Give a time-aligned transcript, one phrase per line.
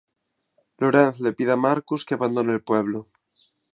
[0.83, 3.07] Lorenz le pide a Marcus que abandone el pueblo.